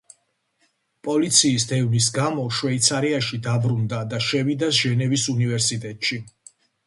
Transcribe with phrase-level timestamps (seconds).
[1.07, 6.19] პოლიციის დევნის გამო შვეიცარიაში დაბრუნდა და შევიდა ჟენევის უნივერსიტეტში.